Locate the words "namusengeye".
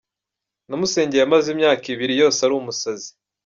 0.69-1.23